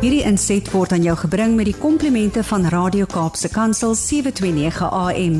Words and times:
Hierdie 0.00 0.22
inset 0.24 0.64
word 0.72 0.94
aan 0.96 1.02
jou 1.04 1.12
gebring 1.20 1.58
met 1.58 1.66
die 1.68 1.76
komplimente 1.76 2.40
van 2.48 2.62
Radio 2.72 3.04
Kaapse 3.04 3.50
Kansel 3.52 3.92
729 3.92 4.86
AM. 4.88 5.34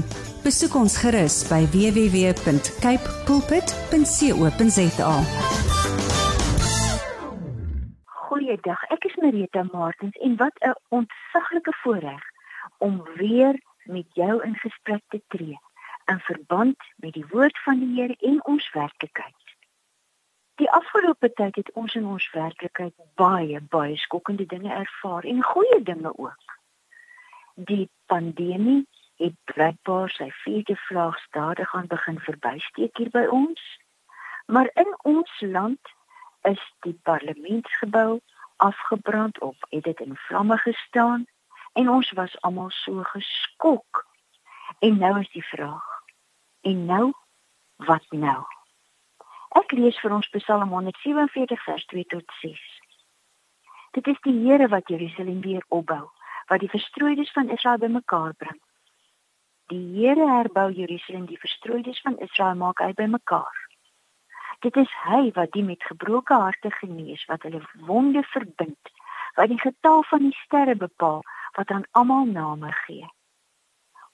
Besoek 0.45 0.75
ons 0.77 0.98
gerus 1.00 1.38
by 1.48 1.62
www.cape 1.72 3.14
pulpit.co.za. 3.25 5.14
Goeiedag, 8.27 8.84
ek 8.93 9.09
is 9.09 9.16
Marita 9.25 9.64
Martins 9.73 10.20
en 10.20 10.36
wat 10.36 10.61
'n 10.61 10.77
ontsaglike 10.92 11.72
voorreg 11.80 12.24
om 12.84 13.00
weer 13.16 13.56
met 13.88 14.06
jou 14.12 14.45
in 14.45 14.61
gesprek 14.61 15.02
te 15.08 15.22
tree 15.29 15.56
in 16.12 16.20
verband 16.20 16.77
met 16.96 17.16
die 17.16 17.24
woord 17.32 17.56
van 17.64 17.79
die 17.80 17.95
Here 17.96 18.16
en 18.20 18.45
ons 18.45 18.72
werklikheid. 18.72 19.50
Die 20.61 20.70
afgelope 20.70 21.32
tyd 21.32 21.56
het 21.56 21.70
ons 21.72 21.95
in 21.96 22.04
ons 22.04 22.24
werklikheid 22.36 22.93
baie 23.16 23.61
baie 23.72 23.94
skokkende 23.96 24.44
dinge 24.46 24.72
ervaar 24.76 25.25
en 25.25 25.39
goeie 25.43 25.79
dinge 25.82 26.12
ook. 26.18 26.57
Die 27.54 27.86
pandemie 28.12 28.82
het 29.22 29.38
blykbaar 29.52 30.12
sy 30.12 30.29
vierde 30.43 30.76
vlaag 30.82 31.16
stadig 31.22 31.72
aan 31.75 31.88
begin 31.88 32.20
verbysteek 32.27 33.00
hier 33.00 33.08
by 33.16 33.25
ons. 33.38 33.64
Maar 34.52 34.69
in 34.84 34.92
ons 35.14 35.41
land 35.41 35.94
is 36.52 36.61
die 36.84 36.97
parlementsgebou 37.08 38.20
afgebrand 38.56 39.41
op, 39.41 39.56
het 39.72 39.88
dit 39.88 40.05
in 40.05 40.16
vlamme 40.28 40.61
gestaan 40.61 41.24
en 41.72 41.88
ons 41.88 42.12
was 42.20 42.36
almal 42.44 42.70
so 42.84 43.00
geskok. 43.16 44.05
En 44.84 45.00
nou 45.00 45.16
is 45.24 45.33
die 45.33 45.48
vraag: 45.56 46.00
en 46.61 46.84
nou 46.84 47.12
wat 47.77 48.05
nou? 48.11 48.59
Ek 49.59 49.72
lees 49.75 49.97
vir 49.98 50.12
ons 50.14 50.28
Psalm 50.31 50.70
147 50.70 51.62
vers 51.64 51.84
2 51.91 52.05
tot 52.12 52.34
6. 52.41 52.58
Dit 53.97 54.06
is 54.06 54.19
die 54.22 54.34
Here 54.45 54.69
wat 54.70 54.91
Jerusalem 54.92 55.41
weer 55.42 55.64
opbou, 55.75 56.05
wat 56.47 56.62
die 56.62 56.70
verstrooides 56.70 57.33
van 57.34 57.50
Israel 57.50 57.80
bymekaar 57.83 58.36
bring. 58.39 58.61
Die 59.74 59.83
Here 59.97 60.28
herbou 60.28 60.69
Jerusalem, 60.70 61.27
die 61.27 61.39
verstrooides 61.42 61.98
van 62.06 62.19
Israel 62.22 62.55
maak 62.61 62.78
hy 62.78 62.92
bymekaar. 62.94 63.58
Dit 64.62 64.77
is 64.78 64.92
hy 65.08 65.33
wat 65.34 65.50
die 65.56 65.64
met 65.67 65.83
gebroke 65.89 66.34
harte 66.34 66.70
genees, 66.78 67.24
wat 67.27 67.42
hulle 67.42 67.62
wonde 67.89 68.22
verbind, 68.30 68.92
wat 69.34 69.50
die 69.50 69.58
getal 69.58 70.05
van 70.12 70.28
die 70.28 70.36
sterre 70.44 70.77
bepaal, 70.78 71.24
wat 71.58 71.70
aan 71.74 71.89
almal 71.98 72.30
name 72.30 72.70
gee. 72.84 73.08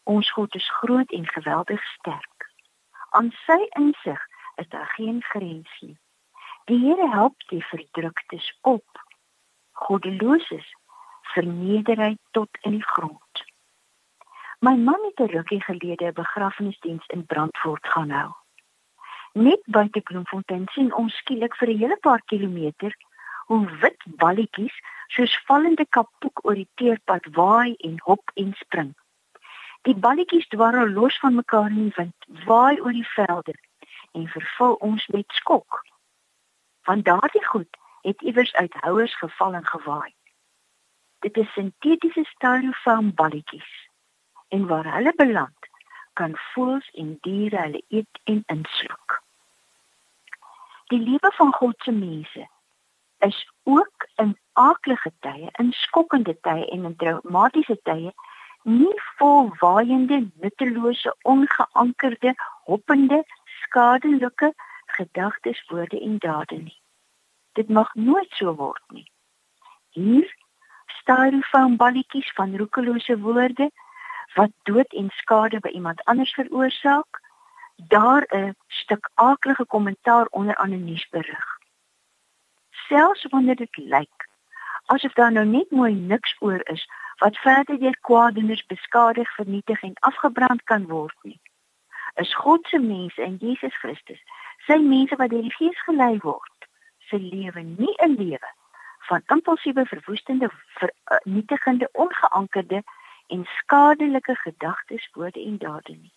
Ons 0.08 0.32
God 0.32 0.54
is 0.56 0.70
groot 0.80 1.12
en 1.12 1.28
geweldig 1.28 1.84
sterk. 1.98 2.48
Aan 3.10 3.34
sy 3.44 3.58
insig 3.76 4.24
is 4.56 4.68
daar 4.68 4.90
geen 4.96 5.22
grens 5.22 5.70
nie. 5.80 5.96
Die 6.64 6.78
Here 6.78 7.08
help 7.10 7.48
die 7.48 7.64
verdruktes 7.64 8.58
op. 8.60 9.02
Goddeloses 9.72 10.74
verneder 11.34 12.00
hy 12.00 12.16
tot 12.30 12.58
in 12.60 12.74
die 12.78 12.86
grond. 12.94 13.44
My 14.58 14.74
man 14.74 15.02
het 15.04 15.20
'n 15.20 15.32
rukkie 15.36 15.62
gelede 15.62 16.06
'n 16.06 16.18
begrafnisdiens 16.22 17.06
in 17.06 17.26
Brandfort 17.26 17.86
gaan 17.86 18.10
hou. 18.10 18.32
Net 19.32 19.62
buite 19.64 20.00
Bloemfontein 20.00 20.66
sien 20.72 20.94
ons 20.94 21.16
skielik 21.16 21.56
vir 21.56 21.68
'n 21.68 21.78
hele 21.78 21.96
paar 21.96 22.22
kilometer 22.24 22.96
hoe 23.46 23.78
wit 23.80 24.02
balletjies 24.06 24.76
soos 25.06 25.42
vallende 25.46 25.86
kapoek 25.88 26.44
oor 26.44 26.54
die 26.54 26.70
teerpad 26.74 27.26
waai 27.30 27.74
en 27.74 28.00
hop 28.04 28.30
en 28.34 28.54
spring. 28.54 28.94
Die 29.82 29.94
balletjies 29.94 30.48
dwarrel 30.48 30.88
los 30.88 31.18
van 31.18 31.34
mekaar 31.34 31.70
in 31.70 31.82
die 31.82 31.96
wind, 31.96 32.18
waai 32.46 32.80
oor 32.80 32.92
die 32.92 33.08
velde 33.08 33.54
en 34.16 34.28
vervul 34.32 34.74
ons 34.88 35.06
met 35.14 35.38
skok. 35.40 35.82
Want 36.88 37.04
daardie 37.04 37.44
goed 37.44 37.76
het 38.06 38.22
iewers 38.22 38.54
uit 38.54 38.74
houers 38.80 39.16
geval 39.18 39.54
en 39.54 39.66
gewaai. 39.66 40.14
Dit 41.18 41.36
is 41.36 41.52
sintetiese 41.52 42.24
styrofoam 42.24 43.14
balletjies. 43.14 43.70
En 44.48 44.66
waar 44.66 44.92
hulle 44.94 45.12
beland, 45.16 45.70
kan 46.12 46.36
voëls 46.52 46.90
en 47.02 47.16
diere 47.20 47.60
hulle 47.60 47.82
eet 47.88 48.20
en 48.24 48.42
insluk. 48.46 49.22
Die 50.92 51.00
lewe 51.00 51.32
van 51.34 51.52
God 51.52 51.74
se 51.82 51.92
mense 51.92 52.48
is 53.18 53.38
ook 53.62 54.06
in 54.22 54.36
aaklige 54.52 55.12
tye, 55.20 55.48
in 55.52 55.72
skokkende 55.72 56.36
tye 56.46 56.66
en 56.70 56.84
in 56.84 56.96
traumatiese 56.96 57.78
tye 57.82 58.12
nie 58.66 58.94
vol 59.18 59.50
waaiende, 59.60 60.20
nuttelose, 60.42 61.14
ongeankerde, 61.22 62.34
hoppende, 62.70 63.22
skadelike 63.76 64.54
gedagtes, 64.86 65.64
woorde 65.68 66.00
en 66.00 66.18
dade 66.18 66.56
nie. 66.56 66.80
Dit 67.52 67.68
mag 67.68 67.94
nooit 67.94 68.30
so 68.30 68.54
word 68.54 68.82
nie. 68.88 69.10
Hier 69.90 70.36
staan 71.00 71.42
van 71.42 71.76
balletjies 71.76 72.32
van 72.32 72.56
roekelose 72.56 73.18
woorde 73.20 73.70
wat 74.34 74.50
dood 74.62 74.92
en 74.92 75.10
skade 75.20 75.60
by 75.60 75.68
iemand 75.68 76.04
anders 76.04 76.32
veroorsaak. 76.32 77.20
Daar 77.76 78.24
'n 78.28 78.56
stuk 78.66 79.10
aaklige 79.14 79.66
kommentaar 79.66 80.26
onder 80.30 80.56
aan 80.56 80.72
'n 80.72 80.84
nuusberig. 80.84 81.46
Selfs 82.70 83.26
wanneer 83.30 83.56
dit 83.56 83.76
lyk 83.76 84.28
asof 84.86 85.12
daar 85.12 85.32
nou 85.32 85.46
net 85.46 85.70
mooi 85.70 85.94
niks 85.94 86.36
oor 86.38 86.60
is 86.64 86.88
wat 87.18 87.36
verder 87.36 87.78
deur 87.78 87.98
kwaadenes 88.00 88.66
beskadig, 88.66 89.34
vernietig 89.34 89.82
en 89.82 89.94
afgebrand 89.94 90.62
kan 90.62 90.86
word 90.86 91.16
nie 91.22 91.40
is 92.16 92.34
God 92.34 92.66
se 92.66 92.78
mense 92.78 93.22
in 93.22 93.36
Jesus 93.40 93.74
Christus. 93.78 94.20
Sy 94.66 94.78
mense 94.80 95.16
wat 95.20 95.30
deur 95.30 95.44
die 95.44 95.56
Gees 95.58 95.80
gelei 95.84 96.16
word, 96.24 96.68
se 97.08 97.18
lewe 97.20 97.62
nie 97.62 97.94
'n 98.02 98.16
lewe 98.16 98.50
van 99.08 99.22
impulsiewe, 99.26 99.86
verwoestende, 99.86 100.50
vernietigende, 100.78 101.88
ongeankerde 101.92 102.82
en 103.26 103.44
skadelike 103.44 104.34
gedagtes, 104.34 105.08
woorde 105.12 105.44
en 105.44 105.58
dade 105.58 105.92
nie. 105.92 106.12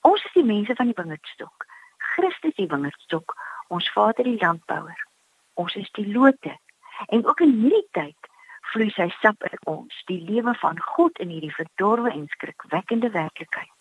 Ons 0.00 0.24
is 0.24 0.32
die 0.32 0.44
mense 0.44 0.74
van 0.74 0.86
die 0.86 0.98
wingerdstok. 1.02 1.66
Christus 1.96 2.54
die 2.54 2.66
wingerdstok, 2.66 3.34
ons 3.68 3.92
Vader 3.92 4.24
die 4.24 4.40
landbouer. 4.40 5.06
Ons 5.54 5.74
is 5.74 5.90
die 5.90 6.12
lote. 6.12 6.58
En 7.06 7.26
ook 7.26 7.40
in 7.40 7.52
hierdie 7.60 7.88
tyd 7.90 8.30
vloei 8.60 8.90
sy 8.90 9.08
sap 9.20 9.42
in 9.42 9.58
ons, 9.64 10.02
die 10.06 10.20
lewe 10.20 10.54
van 10.54 10.80
God 10.80 11.18
in 11.18 11.28
hierdie 11.28 11.54
verdorwe 11.54 12.10
en 12.10 12.26
skrikwekkende 12.28 13.10
werklikheid 13.10 13.75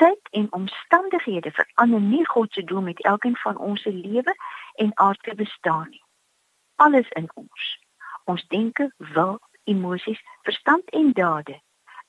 tyd 0.00 0.28
en 0.30 0.52
omstandighede 0.52 1.50
verander 1.50 2.00
nie 2.00 2.26
God 2.26 2.52
se 2.52 2.64
doel 2.64 2.80
met 2.80 3.02
elkeen 3.04 3.36
van 3.36 3.56
ons 3.56 3.82
se 3.82 3.92
lewe 3.92 4.34
en 4.74 4.92
aardse 4.94 5.34
bestaan 5.34 5.88
nie. 5.90 6.04
Alles 6.76 7.08
in 7.08 7.28
ons, 7.34 7.64
ons 8.24 8.46
denke, 8.48 8.86
wil, 8.96 9.38
emosies, 9.64 10.20
verstand 10.42 10.90
en 10.90 11.12
dade 11.12 11.60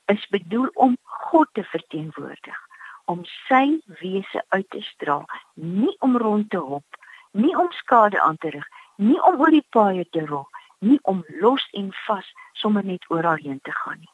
is 0.06 0.28
bedoel 0.28 0.70
om 0.74 0.98
God 1.04 1.50
te 1.52 1.64
verteenwoordig, 1.64 2.60
om 3.06 3.26
sy 3.48 3.82
wese 4.00 4.44
uit 4.48 4.70
te 4.70 4.82
straal, 4.82 5.28
nie 5.56 5.96
om 6.00 6.18
rond 6.18 6.50
te 6.50 6.64
hop, 6.72 7.00
nie 7.32 7.52
om 7.58 7.72
skade 7.72 8.22
aan 8.22 8.38
te 8.38 8.54
rig, 8.56 8.68
nie 8.96 9.20
om 9.24 9.40
oor 9.40 9.52
die 9.52 9.68
paaie 9.76 10.08
te 10.16 10.24
rol, 10.26 10.48
nie 10.80 11.00
om 11.02 11.26
los 11.44 11.68
en 11.72 11.92
vas 12.08 12.32
sommer 12.64 12.88
net 12.88 13.04
oral 13.10 13.44
heen 13.44 13.60
te 13.68 13.76
gaan 13.84 14.00
nie. 14.00 14.14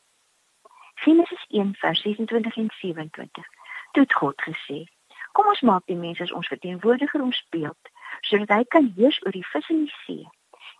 Genesis 1.06 1.46
1 1.54 1.76
vers 1.78 2.02
26 2.02 2.58
en 2.58 2.74
27 2.82 3.57
toe 3.92 4.04
het 4.04 4.14
God 4.14 4.42
gesê: 4.42 4.86
"Kom 5.32 5.48
ons 5.48 5.62
maak 5.62 5.86
die 5.86 5.96
mens 5.96 6.22
as 6.22 6.32
ons 6.32 6.48
verteenwoordiger 6.48 7.22
ons 7.22 7.46
beeld, 7.50 7.84
sodat 8.22 8.50
hy 8.50 8.64
kan 8.64 8.94
heers 8.96 9.20
oor 9.26 9.32
die 9.32 9.48
vis 9.54 9.70
in 9.70 9.86
die 9.86 9.96
see, 10.06 10.28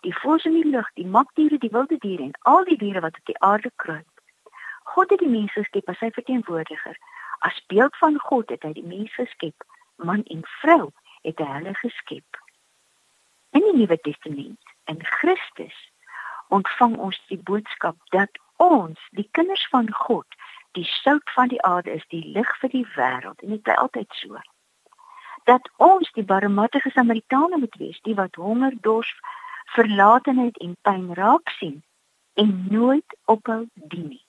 die 0.02 0.16
voëls 0.16 0.46
in 0.46 0.62
die 0.62 0.70
lug, 0.70 0.90
die 0.94 1.08
makdiere, 1.08 1.58
die 1.58 1.72
wilde 1.72 1.98
diere 1.98 2.24
en 2.24 2.38
al 2.42 2.64
die 2.64 2.78
diere 2.78 3.02
wat 3.02 3.18
op 3.18 3.26
die 3.26 3.40
aarde 3.40 3.72
kruip." 3.76 4.08
God 4.84 5.10
het 5.10 5.20
die 5.20 5.30
mens 5.30 5.52
geskep 5.52 5.90
as 5.90 6.00
sy 6.00 6.10
verteenwoordiger. 6.16 6.98
As 7.40 7.66
beeld 7.68 7.96
van 7.98 8.20
God 8.20 8.50
het 8.50 8.64
hy 8.64 8.72
die 8.74 8.88
mens 8.88 9.14
geskep, 9.14 9.64
man 9.96 10.24
en 10.34 10.42
vrou 10.62 10.92
het 11.22 11.40
hy 11.44 11.50
hulle 11.58 11.74
geskep. 11.82 12.40
In 13.58 13.66
die 13.66 13.76
Nuwe 13.76 13.98
Testament, 14.02 14.74
in 14.86 15.04
Christus, 15.20 15.76
ontvang 16.48 16.96
ons 16.98 17.20
die 17.28 17.40
boodskap 17.50 17.98
dat 18.16 18.40
ons, 18.64 19.00
die 19.20 19.28
kinders 19.38 19.68
van 19.74 19.92
God, 19.94 20.37
die 20.78 20.86
sout 20.86 21.32
van 21.34 21.48
die 21.48 21.62
aarde 21.62 21.92
is 21.92 22.06
die 22.14 22.24
lig 22.36 22.50
vir 22.62 22.70
die 22.70 22.86
wêreld 22.96 23.42
en 23.42 23.56
dit 23.56 23.64
bly 23.66 23.76
altyd 23.84 24.20
so. 24.22 24.38
Dat 25.50 25.70
ons 25.82 26.12
die 26.14 26.26
barmhartige 26.32 26.92
Samaritane 26.94 27.58
moet 27.58 27.76
wees, 27.82 28.00
die 28.06 28.16
wat 28.20 28.36
honger, 28.36 28.76
dors, 28.86 29.10
verlatenheid 29.74 30.58
en 30.66 30.78
pyn 30.86 31.10
raak 31.18 31.50
sien 31.58 31.82
en 32.44 32.54
nooit 32.70 33.18
ophou 33.26 33.64
dien 33.74 34.08
nie. 34.14 34.24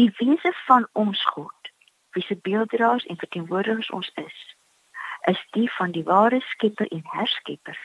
Die 0.00 0.08
wese 0.18 0.52
van 0.64 0.88
ons 0.92 1.24
God, 1.36 1.72
wie 2.16 2.24
se 2.24 2.36
beelddraers 2.48 3.06
en 3.12 3.20
verteenwoordigers 3.20 3.90
ons 3.90 4.10
is, 4.24 4.38
is 5.32 5.40
die 5.56 5.68
van 5.76 5.92
die 5.92 6.04
ware 6.08 6.40
Skepper 6.52 6.88
en 6.88 7.04
Herskepper. 7.12 7.78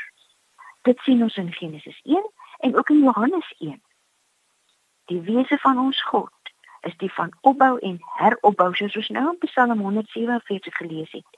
Dit 0.87 0.99
sien 1.03 1.23
ons 1.23 1.35
in 1.35 1.51
Genesis 1.53 1.99
1 2.03 2.29
en 2.67 2.77
ook 2.77 2.89
in 2.89 3.03
Johannes 3.03 3.55
1. 3.59 3.81
Die 5.11 5.21
wese 5.27 5.57
van 5.57 5.79
ons 5.79 6.03
God 6.03 6.40
is 6.81 6.97
die 6.97 7.11
van 7.13 7.33
opbou 7.41 7.77
en 7.79 7.99
heropbou 8.17 8.73
soos 8.75 8.95
ons 8.95 9.09
nou 9.09 9.27
in 9.31 9.37
Psalm 9.45 9.79
147 9.79 10.77
gelees 10.77 11.11
het. 11.11 11.37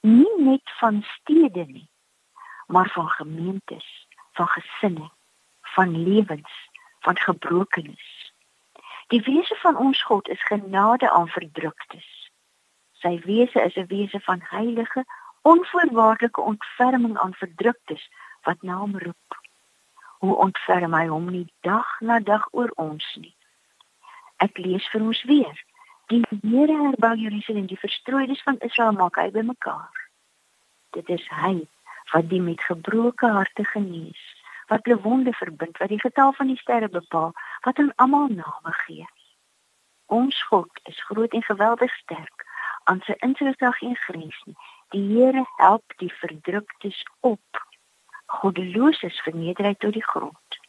Nie 0.00 0.34
net 0.38 0.74
van 0.80 1.02
stede 1.02 1.64
nie, 1.66 1.88
maar 2.66 2.90
van 2.94 3.08
gemeentes, 3.08 3.88
van 4.32 4.48
gesinne, 4.48 5.10
van 5.74 6.02
lewens, 6.02 6.70
van 7.00 7.18
gebrokenis. 7.18 8.32
Die 9.08 9.22
wese 9.22 9.56
van 9.60 9.76
ons 9.76 10.02
God 10.02 10.28
is 10.28 10.44
genade 10.44 11.10
aan 11.10 11.28
verdruktes. 11.28 12.08
Sy 12.92 13.20
wese 13.24 13.62
is 13.62 13.76
'n 13.76 13.86
wese 13.86 14.20
van 14.20 14.40
heilige, 14.42 15.04
onvoorwaardelike 15.42 16.40
ontferming 16.40 17.18
aan 17.18 17.34
verdruktes 17.34 18.10
wat 18.42 18.62
na 18.62 18.76
hom 18.76 18.98
roep. 18.98 19.40
Hoe 20.18 20.36
ontferm 20.36 20.94
hy 20.94 21.06
hom 21.06 21.30
nie 21.30 21.46
dag 21.60 22.00
na 22.00 22.18
dag 22.18 22.48
oor 22.50 22.70
ons 22.74 23.14
nie. 23.14 23.37
Ek 24.44 24.58
lees 24.58 24.86
vir 24.92 25.02
ons 25.02 25.22
weer. 25.26 25.64
Die 26.08 26.22
Here 26.30 26.76
herbou 26.86 27.14
Jerusalem, 27.18 27.66
die 27.66 27.80
verstrooides 27.80 28.42
van 28.46 28.60
Israel 28.64 28.94
maak 28.96 29.18
hy 29.20 29.28
bymekaar. 29.34 30.04
Dit 30.96 31.08
is 31.12 31.24
hy 31.42 31.66
wat 32.12 32.28
die 32.30 32.40
met 32.40 32.62
gebroke 32.64 33.28
harte 33.28 33.64
genees, 33.68 34.20
wat 34.72 34.86
hulle 34.86 35.00
wonde 35.04 35.34
verbind, 35.36 35.76
wat 35.82 35.90
die 35.92 36.00
getal 36.00 36.32
van 36.38 36.48
die 36.48 36.56
sterre 36.56 36.88
bepaal, 36.88 37.34
wat 37.66 37.78
aan 37.82 37.92
almal 37.96 38.30
name 38.32 38.72
gee. 38.86 39.04
Ons 40.06 40.38
God 40.48 40.80
is 40.88 41.02
groot 41.10 41.34
en 41.36 41.44
geweldig 41.44 41.92
sterk 42.00 42.46
aan 42.88 43.02
sy 43.04 43.18
insig 43.20 43.58
geen 43.58 43.96
grens 44.06 44.38
nie. 44.46 44.56
Die 44.96 45.04
Here 45.10 45.44
help 45.58 45.98
die 46.00 46.12
verdruktes 46.22 47.02
op. 47.20 47.64
Goddeloses 48.40 49.20
verneder 49.26 49.68
hy 49.68 49.74
tot 49.74 49.92
die 49.92 50.04
grond. 50.04 50.60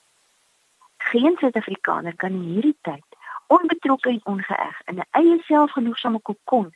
Geen 1.12 1.38
Suid-Afrikaner 1.40 2.16
kan 2.20 2.36
in 2.36 2.52
hierdie 2.52 2.78
tyd 2.82 3.09
onbetrokke 3.56 4.10
en 4.10 4.26
ongeëg 4.34 4.82
in 4.92 5.00
'n 5.00 5.10
eie 5.22 5.38
selfgenoegsame 5.50 6.22
kokon 6.22 6.70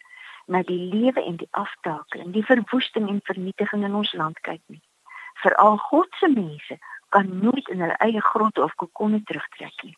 na 0.45 0.63
die 0.63 0.83
lewe 0.93 1.21
en 1.23 1.35
die 1.35 1.51
aftakeling, 1.51 2.33
die 2.33 2.45
verwoesting 2.51 3.09
en 3.09 3.19
vernietiging 3.23 3.83
in 3.83 3.95
ons 3.95 4.13
land 4.13 4.39
kyk 4.39 4.63
nie. 4.67 4.83
Veral 5.43 5.77
God 5.77 6.09
se 6.19 6.27
mense 6.27 6.77
kan 7.09 7.27
nooit 7.41 7.67
in 7.69 7.79
hulle 7.79 7.97
eie 8.07 8.21
grotte 8.21 8.63
of 8.63 8.75
kokonne 8.75 9.21
terugtrek 9.23 9.83
nie 9.83 9.97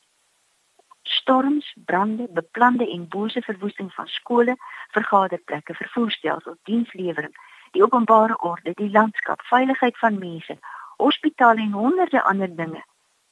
storms, 1.05 1.75
brande, 1.85 2.27
beplande 2.31 2.91
en 2.91 3.07
bose 3.07 3.41
verwoesting 3.41 3.93
van 3.93 4.07
skole, 4.07 4.55
vergaderplekke, 4.91 5.73
vervoerstelsels, 5.73 6.57
dienslewering, 6.63 7.35
die 7.71 7.83
openbare 7.83 8.37
orde, 8.37 8.73
die 8.73 8.89
landskap, 8.89 9.41
veiligheid 9.49 9.97
van 9.97 10.19
mense, 10.19 10.57
hospitale 10.97 11.61
en 11.61 11.71
honderde 11.71 12.23
ander 12.23 12.55
dinge 12.55 12.83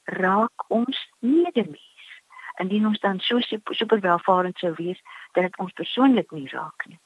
raak 0.03 0.65
ons 0.67 0.97
medemens. 1.19 1.92
Indien 2.61 2.85
ons 2.87 2.99
dan 2.99 3.19
so 3.19 3.39
superwelvarend 3.73 4.57
sou 4.57 4.73
wees 4.77 5.01
dat 5.31 5.43
dit 5.43 5.57
ons 5.57 5.73
persoonlik 5.73 6.31
nie 6.31 6.49
raak 6.49 6.85
nie. 6.85 6.99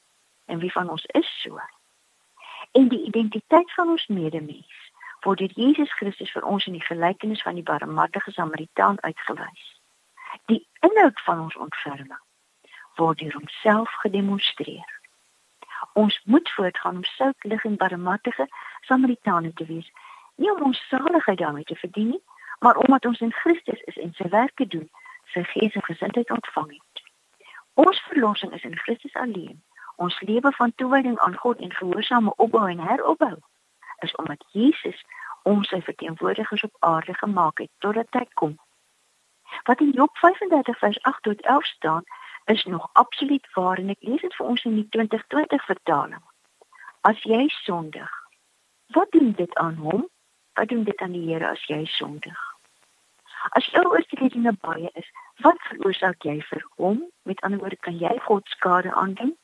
En 0.45 0.59
wie 0.59 0.71
van 0.71 0.89
ons 0.89 1.05
is 1.05 1.29
so? 1.41 1.59
En 2.71 2.87
die 2.87 3.03
identiteit 3.05 3.73
van 3.73 3.89
ons 3.89 4.07
medemens 4.07 4.85
word 5.25 5.39
deur 5.39 5.55
Jesus 5.55 5.91
Christus 5.93 6.31
vir 6.31 6.45
ons 6.45 6.65
in 6.69 6.77
die 6.77 6.85
gelykenis 6.85 7.41
van 7.41 7.55
die 7.55 7.65
barmhartige 7.65 8.31
Samaritaan 8.31 8.99
uitgewys. 9.01 9.65
Die 10.51 10.61
inhoud 10.85 11.21
van 11.25 11.41
ons 11.47 11.55
ontferming 11.55 12.21
word 12.97 13.19
deur 13.19 13.33
homself 13.33 13.91
gedemonstreer. 14.03 14.93
Ons 15.93 16.21
moet 16.25 16.49
voortgaan 16.49 16.95
om 16.95 17.03
sout 17.03 17.43
lig 17.43 17.65
en 17.65 17.75
barmhartige 17.77 18.47
Samaritane 18.81 19.53
te 19.53 19.65
wees, 19.65 19.91
nie 20.35 20.51
om 20.51 20.63
ons 20.69 20.81
saligheid 20.89 21.37
daarmee 21.37 21.63
te 21.63 21.75
verdien 21.75 22.09
nie, 22.15 22.23
maar 22.59 22.77
omdat 22.77 23.05
ons 23.05 23.21
in 23.21 23.33
Christus 23.33 23.81
is 23.91 23.97
en 24.01 24.13
sy 24.17 24.29
werke 24.33 24.67
doen, 24.67 24.89
sy 25.37 25.45
gees 25.53 25.79
en 25.79 25.85
gesindheid 25.85 26.33
ontvang 26.33 26.73
het. 26.73 27.03
Ons 27.85 28.01
verlossing 28.09 28.53
is 28.57 28.65
in 28.65 28.77
Christus 28.83 29.13
alleen. 29.23 29.61
Ons 29.95 30.19
lewe 30.25 30.51
van 30.59 30.75
toewyding 30.75 31.17
aan 31.25 31.37
God 31.37 31.61
en 31.61 31.73
gehoorsame 31.79 32.33
opbou 32.35 32.65
en 32.69 32.81
heropbou 32.89 33.35
is 34.05 34.15
omdat 34.21 34.45
Jesus 34.53 35.05
ons 35.43 35.69
sy 35.69 35.81
verteenwoordigers 35.81 36.63
op 36.63 36.75
aarde 36.79 37.13
gemaak 37.17 37.65
het 37.65 37.71
totdat 37.85 38.19
hy 38.19 38.25
kom 38.33 38.57
Wat 39.63 39.79
in 39.79 39.91
Job 39.91 40.17
35 40.17 40.77
vers 40.77 41.01
8 41.01 41.23
tot 41.23 41.41
11 41.41 41.65
staan, 41.65 42.03
is 42.45 42.63
nog 42.63 42.89
absoluut 42.93 43.53
waar 43.53 43.77
en 43.77 43.89
ek 43.89 44.01
lees 44.07 44.21
dit 44.21 44.35
vir 44.35 44.45
ons 44.45 44.63
in 44.63 44.75
die 44.75 44.87
2020 44.95 45.65
vertaling. 45.65 46.23
As 47.01 47.23
jy 47.23 47.47
sondig, 47.63 48.11
wat 48.95 49.11
doen 49.11 49.31
dit 49.31 49.55
aan 49.55 49.75
hom? 49.75 50.07
Wat 50.53 50.67
doen 50.67 50.83
dit 50.83 51.01
aan 51.03 51.11
die 51.11 51.25
Here 51.27 51.47
as 51.47 51.63
jy 51.67 51.85
sondig? 51.85 52.39
As 53.49 53.67
jou 53.71 53.83
oortredinge 53.87 54.53
baie 54.61 54.89
is, 54.93 55.11
wat 55.45 55.59
veroorsaak 55.69 56.23
jy 56.23 56.41
vir 56.49 56.63
hom? 56.75 57.03
Met 57.23 57.41
ander 57.41 57.59
woorde, 57.59 57.77
kan 57.77 57.97
jy 57.97 58.13
God 58.25 58.47
skade 58.47 58.93
aandoen? 58.93 59.35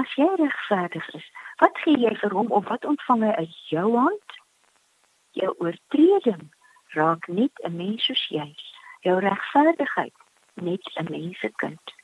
As 0.00 0.14
jy 0.16 0.28
regverdig 0.40 1.08
is, 1.14 1.24
wat 1.60 1.78
gee 1.84 1.98
jy 2.00 2.14
vir 2.16 2.32
hom 2.32 2.50
of 2.50 2.68
wat 2.68 2.84
ontvang 2.88 3.22
hy 3.22 3.32
uit 3.44 3.56
jou 3.68 3.88
hand? 3.96 4.38
Jou 5.36 5.54
oortreding 5.58 6.50
raak 6.96 7.28
net 7.28 7.52
'n 7.64 7.76
mens 7.76 8.04
soos 8.04 8.26
jy 8.28 8.54
jou 9.02 9.18
regverdigheid 9.20 10.14
net 10.54 10.82
'n 10.94 11.10
mensekind. 11.10 11.94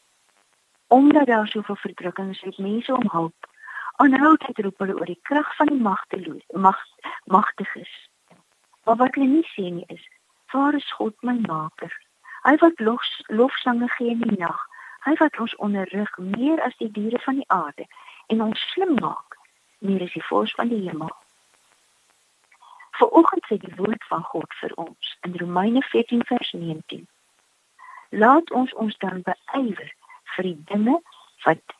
Omdat 0.88 1.26
daar 1.26 1.48
soveel 1.48 1.76
verdrukking 1.76 2.30
is, 2.30 2.40
het 2.40 2.58
mense 2.58 2.94
om 2.94 3.08
hulp. 3.10 3.48
Aanhoudend 3.96 4.58
roep 4.58 4.78
hulle 4.78 4.94
oor 4.94 5.06
die 5.06 5.20
krag 5.22 5.56
van 5.56 5.66
die 5.66 5.80
magteloos, 5.80 6.44
mag 6.46 6.78
magtiges. 7.24 8.08
Maar 8.84 8.96
wat 8.96 9.14
hulle 9.14 9.26
nie 9.26 9.48
sien 9.54 9.74
nie 9.74 9.84
is, 9.86 10.08
waar 10.52 10.74
is 10.74 10.92
God 10.92 11.14
my 11.22 11.38
maker? 11.46 12.07
Hy 12.48 12.56
wat 12.56 12.80
lof 12.80 13.04
lofsange 13.26 13.88
gee 13.88 14.10
in 14.10 14.20
die 14.24 14.38
nag. 14.40 14.60
Hy 15.04 15.12
wat 15.20 15.38
ons 15.38 15.56
onderrig 15.56 16.12
meer 16.16 16.62
as 16.64 16.76
die 16.80 16.88
diere 16.90 17.18
van 17.20 17.42
die 17.42 17.48
aarde 17.52 17.84
en 18.32 18.40
ons 18.42 18.62
slim 18.72 18.94
maak 19.02 19.36
meer 19.84 20.06
as 20.06 20.14
die 20.16 20.24
voëls 20.30 20.54
van 20.56 20.72
die 20.72 20.80
hemel. 20.86 21.12
Vanoggend 23.00 23.44
sê 23.50 23.58
die 23.60 23.74
woord 23.76 24.08
van 24.08 24.24
God 24.30 24.56
vir 24.62 24.72
ons 24.86 25.12
in 25.28 25.36
Romeine 25.42 25.84
14 25.90 26.24
vers 26.30 26.54
19. 26.56 27.04
Laat 28.24 28.50
ons 28.62 28.72
ons 28.80 28.96
dan 29.04 29.20
beywer 29.28 29.92
vir 30.32 30.48
die 30.48 30.56
dinge 30.72 30.96
wat 31.44 31.76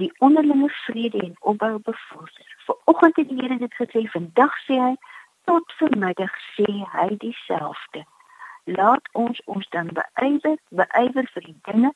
die 0.00 0.12
onderlinge 0.24 0.72
vrede 0.86 1.20
en 1.28 1.36
opbou 1.52 1.74
bevorder. 1.92 2.56
Vanoggend 2.64 3.20
het 3.20 3.28
die 3.28 3.40
Here 3.44 3.60
dit 3.60 3.80
gesê, 3.84 4.08
vandag 4.16 4.56
sê 4.64 4.80
hy 4.80 4.92
tot 5.44 5.78
vanmiddag 5.78 6.32
sê 6.56 6.70
hy 6.96 7.10
dieselfde. 7.20 8.08
Laat 8.66 9.08
ons 9.12 9.40
ons 9.44 9.68
dan 9.68 9.90
beywer, 9.94 10.58
beywer 10.68 11.28
vir 11.34 11.42
die 11.42 11.58
dinge 11.68 11.92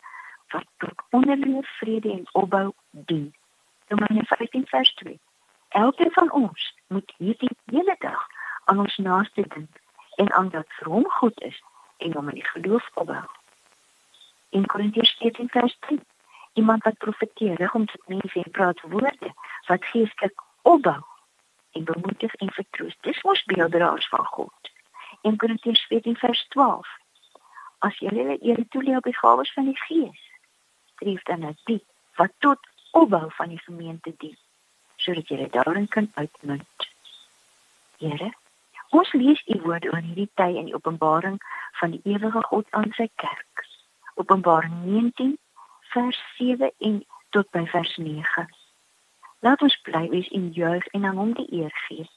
wat 0.54 0.66
tot 0.82 1.02
onderlinge 1.10 1.62
vrede 1.62 2.12
en 2.12 2.28
opbou 2.32 2.70
dien. 2.90 3.34
Romeine 3.88 4.24
14 4.24 4.66
vers 4.66 4.94
2. 5.02 5.18
Elkeen 5.68 6.12
van 6.12 6.30
ons 6.32 6.74
moet 6.86 7.14
hierdie 7.18 7.50
hele 7.64 7.96
dag 7.98 8.22
aan 8.64 8.78
ons 8.78 8.96
naaste 8.96 9.42
dink 9.56 9.82
en 10.22 10.32
aan 10.32 10.48
dat 10.54 10.66
vir 10.78 10.92
hom 10.94 11.10
goed 11.18 11.42
is 11.50 11.58
en 11.96 12.14
hom 12.14 12.30
in 12.30 12.38
die 12.38 12.50
geloof 12.52 12.90
opbou. 12.94 13.26
In 14.50 14.66
Korintiërs 14.66 15.16
14 15.18 15.48
vers 15.48 15.76
3 15.90 15.98
iemand 16.52 16.82
wat 16.82 16.98
profeteer 16.98 17.54
rig 17.56 17.74
om 17.74 17.86
tot 17.86 18.08
mense 18.08 18.42
en 18.42 18.50
praat 18.50 18.80
woorde 18.80 19.34
wat 19.66 19.84
geestelik 19.84 20.42
opbou 20.62 21.02
en 21.72 21.84
bemoedig 21.84 22.34
en 22.34 22.52
vertroos. 22.52 22.96
Dis 23.00 23.22
mos 23.22 23.44
beelddraers 23.44 24.08
van 24.08 24.24
God. 24.24 24.59
In 25.22 25.36
Korintiërs 25.36 25.84
14 25.86 26.16
vers 26.16 26.46
12 26.48 26.88
as 27.78 27.96
julle 27.98 28.36
eer 28.40 28.60
toelê 28.68 28.96
op 28.96 29.04
die 29.08 29.16
gawes 29.16 29.52
van 29.52 29.64
die 29.64 29.80
Gees, 29.86 30.20
streef 30.92 31.22
dan 31.28 31.40
na 31.40 31.54
die 31.64 31.80
wat 32.20 32.32
tot 32.44 32.60
opbou 32.92 33.26
van 33.38 33.48
die 33.48 33.62
gemeente 33.64 34.12
dien 34.18 34.36
sodat 35.00 35.28
jy 35.32 35.46
daarin 35.48 35.88
kan 35.88 36.10
uitmunt. 36.14 36.88
Here, 37.96 38.28
Ons 38.90 39.12
lees 39.12 39.42
u 39.46 39.56
woord 39.62 39.84
oor 39.86 40.02
hierdie 40.02 40.30
tyd 40.34 40.56
in 40.58 40.66
die 40.66 40.74
openbaring 40.74 41.36
van 41.78 41.92
die 41.94 42.00
ewige 42.10 42.42
God 42.48 42.66
aan 42.74 42.90
sy 42.96 43.06
kerk. 43.22 43.62
Openbaring 44.18 44.74
19 44.86 45.36
vers 45.92 46.18
7 46.38 46.72
en 46.88 46.96
tot 47.36 47.46
by 47.54 47.62
vers 47.70 47.92
9. 48.02 48.46
Laat 49.46 49.62
ons 49.62 49.76
bly 49.86 50.08
wees 50.10 50.30
in 50.34 50.48
juig 50.56 50.86
en 50.96 51.06
aan 51.06 51.20
hom 51.22 51.30
die 51.38 51.46
eer 51.60 51.76
gee, 51.86 52.08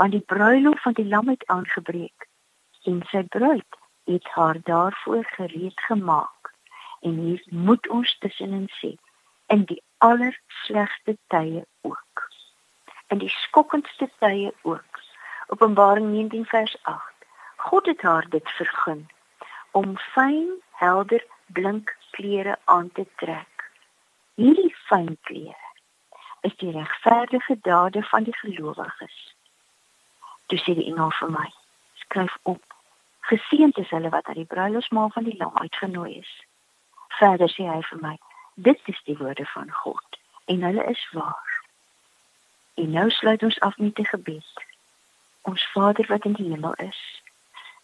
want 0.00 0.16
die 0.16 0.24
bruilof 0.32 0.80
van 0.86 0.96
die 0.96 1.04
lam 1.04 1.28
het 1.28 1.44
aangebreek 1.52 2.28
en 2.84 3.02
sy 3.10 3.22
bruid 3.36 3.80
het 4.04 4.28
haar 4.36 4.60
daarvoor 4.62 5.24
gereed 5.24 5.80
gemaak. 5.88 6.52
En 7.00 7.16
hier 7.18 7.42
moet 7.50 7.88
ons 7.88 8.18
tussenin 8.18 8.68
sê 8.80 8.94
in 9.46 9.64
die 9.68 9.82
allerslegste 9.98 11.16
tye 11.32 11.64
ook. 11.80 12.28
In 13.12 13.18
die 13.18 13.32
skokkendste 13.44 14.10
tye 14.18 14.52
ook 14.62 14.94
Openbaring 15.46 16.10
19 16.10 16.46
vers 16.46 16.76
8. 16.82 17.12
God 17.56 17.86
het 17.86 18.02
haar 18.02 18.26
dit 18.28 18.48
vergun 18.48 19.08
om 19.70 19.98
fyn, 19.98 20.48
helder, 20.70 21.26
blink 21.46 21.96
klere 22.10 22.58
aan 22.64 22.92
te 22.92 23.06
trek. 23.16 23.70
Hierdie 24.34 24.74
fyn 24.88 25.18
klere 25.20 25.68
is 26.40 26.56
die 26.56 26.70
regverdige 26.70 27.58
dade 27.60 28.02
van 28.02 28.22
die 28.22 28.36
gelowiges. 28.36 29.36
Toe 30.46 30.58
sê 30.58 30.74
die 30.78 30.86
engel 30.92 31.12
vir 31.20 31.30
my: 31.36 31.46
Skryf 32.04 32.36
op: 32.42 32.73
Geseënd 33.28 33.78
is 33.78 33.90
hulle 33.90 34.08
wat 34.12 34.26
aan 34.26 34.40
die 34.40 34.50
bruilofsmaal 34.50 35.10
van 35.10 35.24
die 35.24 35.36
Lam 35.36 35.56
uitgenooi 35.58 36.18
is. 36.18 36.32
Verder 37.18 37.48
sê 37.48 37.68
hy 37.68 37.80
vir 37.88 38.00
my: 38.00 38.18
Dit 38.54 38.80
is 38.92 39.00
die 39.08 39.16
woorde 39.16 39.46
van 39.54 39.70
God 39.70 40.20
en 40.44 40.62
hulle 40.62 40.84
is 40.90 41.08
waar. 41.12 41.52
En 42.74 42.90
nou 42.90 43.10
sluit 43.10 43.42
ons 43.42 43.60
af 43.60 43.78
met 43.78 43.98
'n 43.98 44.12
gebed. 44.12 44.64
ons 45.44 45.66
Vader 45.72 46.06
wat 46.08 46.24
in 46.24 46.32
die 46.32 46.50
hemel 46.50 46.74
is. 46.74 47.00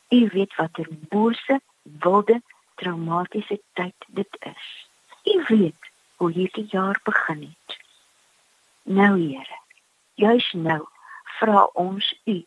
U 0.08 0.28
weet 0.32 0.54
watter 0.56 0.86
bose, 1.08 1.60
wilde, 1.82 2.40
traumatiese 2.74 3.60
tyd 3.72 4.06
dit 4.06 4.36
is. 4.40 4.68
U 5.24 5.44
weet 5.48 5.90
hoe 6.16 6.32
hierdie 6.32 6.66
jaar 6.70 7.00
begin 7.04 7.42
het. 7.42 7.78
Nou 8.82 9.12
Here, 9.20 9.58
juis 10.14 10.52
nou 10.52 10.88
vra 11.38 11.64
ons 11.72 12.14
U 12.24 12.44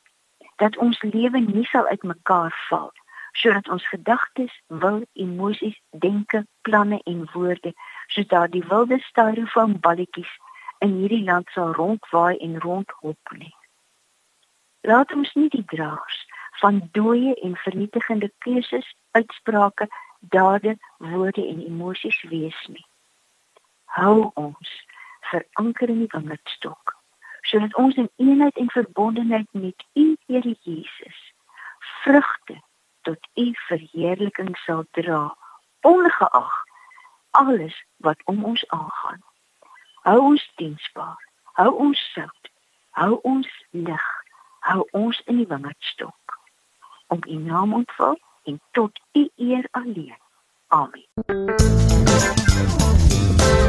dat 0.56 0.78
ons 0.78 1.02
lewe 1.02 1.40
nie 1.40 1.66
sal 1.66 1.88
uitmekaar 1.88 2.66
val 2.70 2.92
sodat 3.34 3.70
ons 3.70 3.88
gedagtes, 3.88 4.54
wil, 4.68 5.02
emosies, 5.14 5.82
denke, 5.90 6.46
planne 6.62 7.00
en 7.04 7.30
woorde 7.34 7.74
sodat 8.08 8.52
die 8.52 8.64
wilde 8.70 9.00
styrofoam 9.00 9.80
balletjies 9.80 10.30
in 10.86 10.94
hierdie 11.00 11.24
land 11.24 11.50
sal 11.50 11.74
rondwaai 11.74 12.38
en 12.38 12.60
rondhop 12.60 13.34
nie. 13.38 13.56
Laat 14.82 15.14
ons 15.18 15.34
nie 15.34 15.50
die 15.50 15.66
draers 15.66 16.20
van 16.62 16.82
dooie 16.92 17.34
en 17.42 17.56
vernietigende 17.66 18.30
keuses, 18.46 18.96
uitsprake, 19.12 19.88
dade, 20.20 20.78
woorde 20.98 21.48
en 21.48 21.66
emosies 21.66 22.22
wees 22.30 22.60
nie. 22.68 22.86
Hou 23.98 24.32
ons 24.34 24.76
veranker 25.32 25.90
in 25.90 26.06
die 26.06 26.14
wangerdstok 26.14 26.93
sodat 27.48 27.76
ons 27.76 27.96
in 27.96 28.10
eenheid 28.16 28.58
en 28.58 28.70
verbondenheid 28.70 29.48
met 29.52 29.86
U 29.94 30.18
Here 30.28 30.56
Jesus 30.62 31.34
vrugte 32.04 32.62
tot 33.02 33.28
U 33.36 33.52
verheerliking 33.68 34.58
sal 34.66 34.86
dra 34.92 35.36
ongeag 35.82 36.64
alles 37.34 37.86
wat 37.98 38.22
om 38.26 38.46
ons 38.46 38.68
aangaan. 38.68 39.22
Hou 40.02 40.20
ons 40.20 40.52
diensbaar, 40.56 41.30
hou 41.60 41.72
ons 41.86 42.12
sout, 42.14 42.52
hou 42.90 43.20
ons 43.24 43.50
lig, 43.70 44.06
hou 44.60 44.88
ons 44.92 45.22
in 45.26 45.42
die 45.42 45.50
wingerdstok 45.50 46.38
om 47.08 47.26
U 47.28 47.40
naam 47.50 47.74
ontval 47.74 48.20
en 48.44 48.62
tot 48.72 49.02
U 49.14 49.28
eer 49.36 49.68
alleen. 49.72 50.20
Amen. 50.68 52.83